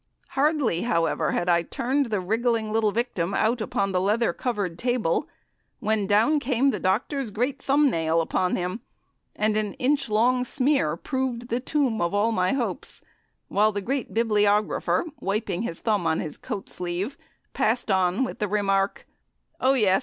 [0.29, 5.27] Hardly, however, had I turned the wriggling little victim out upon the leather covered table,
[5.79, 8.81] when down came the doctor's great thumb nail upon him,
[9.35, 13.03] and an inch long smear proved the tomb of all my hopes,
[13.47, 17.15] while the great bibliographer, wiping his thumb on his coat sleeve,
[17.53, 19.07] passed on with the remark,
[19.59, 19.99] "Oh, yes!